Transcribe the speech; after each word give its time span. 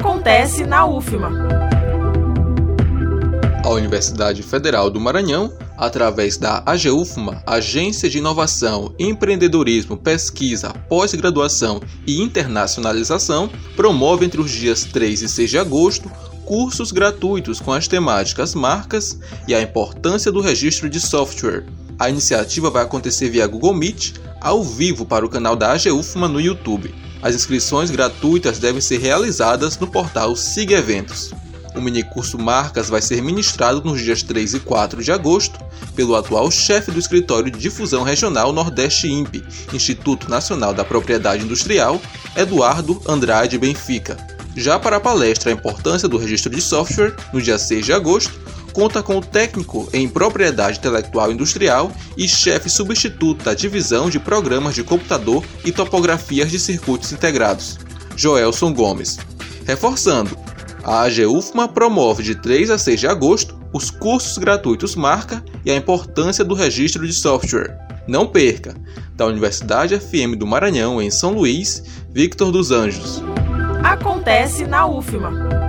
Acontece 0.00 0.64
na 0.64 0.86
UFMA. 0.86 1.28
A 3.64 3.68
Universidade 3.70 4.44
Federal 4.44 4.88
do 4.90 5.00
Maranhão, 5.00 5.52
através 5.76 6.36
da 6.36 6.62
AGUFMA, 6.64 7.42
Agência 7.44 8.08
de 8.08 8.18
Inovação, 8.18 8.94
Empreendedorismo, 8.96 9.96
Pesquisa, 9.96 10.72
Pós-Graduação 10.88 11.80
e 12.06 12.22
Internacionalização, 12.22 13.50
promove 13.74 14.24
entre 14.24 14.40
os 14.40 14.52
dias 14.52 14.84
3 14.84 15.22
e 15.22 15.28
6 15.28 15.50
de 15.50 15.58
agosto 15.58 16.08
cursos 16.44 16.92
gratuitos 16.92 17.60
com 17.60 17.72
as 17.72 17.88
temáticas 17.88 18.54
marcas 18.54 19.18
e 19.48 19.54
a 19.54 19.60
importância 19.60 20.30
do 20.30 20.40
registro 20.40 20.88
de 20.88 21.00
software. 21.00 21.66
A 21.98 22.08
iniciativa 22.08 22.70
vai 22.70 22.84
acontecer 22.84 23.28
via 23.30 23.48
Google 23.48 23.74
Meet, 23.74 24.14
ao 24.40 24.62
vivo 24.62 25.04
para 25.04 25.26
o 25.26 25.28
canal 25.28 25.56
da 25.56 25.72
AGUFMA 25.72 26.28
no 26.28 26.40
YouTube. 26.40 26.94
As 27.20 27.34
inscrições 27.34 27.90
gratuitas 27.90 28.58
devem 28.58 28.80
ser 28.80 28.98
realizadas 28.98 29.76
no 29.78 29.88
portal 29.88 30.36
Siga 30.36 30.76
Eventos. 30.76 31.32
O 31.74 31.80
minicurso 31.80 32.38
Marcas 32.38 32.88
vai 32.88 33.02
ser 33.02 33.20
ministrado 33.20 33.82
nos 33.84 34.00
dias 34.00 34.22
3 34.22 34.54
e 34.54 34.60
4 34.60 35.02
de 35.02 35.12
agosto 35.12 35.58
pelo 35.94 36.14
atual 36.14 36.50
chefe 36.50 36.90
do 36.90 36.98
Escritório 36.98 37.50
de 37.50 37.58
Difusão 37.58 38.02
Regional 38.02 38.52
Nordeste 38.52 39.08
INPE, 39.08 39.44
Instituto 39.72 40.30
Nacional 40.30 40.72
da 40.72 40.84
Propriedade 40.84 41.44
Industrial, 41.44 42.00
Eduardo 42.36 43.02
Andrade 43.06 43.58
Benfica. 43.58 44.16
Já 44.56 44.78
para 44.78 44.96
a 44.96 45.00
palestra 45.00 45.50
A 45.50 45.54
Importância 45.54 46.08
do 46.08 46.18
Registro 46.18 46.50
de 46.50 46.60
Software, 46.60 47.14
no 47.32 47.40
dia 47.42 47.58
6 47.58 47.84
de 47.84 47.92
agosto, 47.92 48.32
conta 48.72 49.02
com 49.02 49.18
o 49.18 49.24
técnico 49.24 49.88
em 49.92 50.08
propriedade 50.08 50.78
intelectual 50.78 51.32
industrial 51.32 51.92
e 52.16 52.28
chefe 52.28 52.68
substituto 52.68 53.44
da 53.44 53.54
divisão 53.54 54.08
de 54.08 54.18
programas 54.18 54.74
de 54.74 54.84
computador 54.84 55.44
e 55.64 55.72
topografias 55.72 56.50
de 56.50 56.58
circuitos 56.58 57.12
integrados, 57.12 57.78
Joelson 58.16 58.72
Gomes. 58.72 59.18
Reforçando, 59.66 60.36
a 60.82 61.02
AGUFMA 61.02 61.68
promove 61.68 62.22
de 62.22 62.34
3 62.34 62.70
a 62.70 62.78
6 62.78 63.00
de 63.00 63.06
agosto 63.06 63.58
os 63.72 63.90
cursos 63.90 64.38
gratuitos 64.38 64.94
Marca 64.94 65.44
e 65.64 65.70
a 65.70 65.76
importância 65.76 66.44
do 66.44 66.54
registro 66.54 67.06
de 67.06 67.12
software. 67.12 67.76
Não 68.06 68.26
perca! 68.26 68.74
Da 69.14 69.26
Universidade 69.26 69.98
FM 69.98 70.36
do 70.38 70.46
Maranhão, 70.46 71.02
em 71.02 71.10
São 71.10 71.32
Luís, 71.32 71.82
Victor 72.10 72.50
dos 72.50 72.70
Anjos 72.70 73.22
acontece 73.82 74.66
na 74.66 74.86
UFMA. 74.86 75.67